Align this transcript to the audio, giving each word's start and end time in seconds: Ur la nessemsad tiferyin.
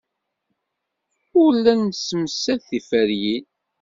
Ur 1.43 1.51
la 1.63 1.73
nessemsad 1.75 2.59
tiferyin. 2.69 3.45